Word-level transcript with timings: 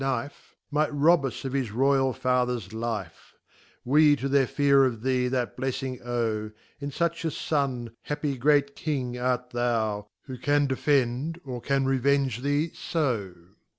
Keif 0.01 0.31
Q 0.31 0.39
Might 0.71 0.91
rob 0.91 1.25
us 1.25 1.45
of 1.45 1.53
his 1.53 1.69
Royal 1.69 2.11
Fathers 2.11 2.73
Life, 2.73 3.35
We 3.85 4.15
to 4.15 4.27
their 4.27 4.47
fear 4.47 4.83
of 4.83 5.03
thee 5.03 5.27
that 5.27 5.55
blejfing 5.55 6.03
ome, 6.03 6.53
In 6.79 6.89
fitch 6.89 7.23
a 7.23 7.29
Son, 7.29 7.91
happy 8.01 8.35
Great 8.35 8.75
King 8.75 9.15
art 9.19 9.51
thon, 9.51 10.05
Who 10.23 10.39
can 10.39 10.65
defend, 10.65 11.39
or 11.45 11.61
can 11.61 11.85
revenge 11.85 12.41
thee 12.41 12.69
fo. 12.69 13.35